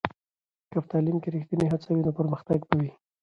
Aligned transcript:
که 0.71 0.77
په 0.83 0.87
تعلیم 0.91 1.17
کې 1.23 1.29
ریښتینې 1.35 1.65
هڅه 1.71 1.87
وي، 1.89 2.01
نو 2.05 2.11
پرمختګ 2.19 2.59
به 2.67 2.75
وي. 2.79 2.91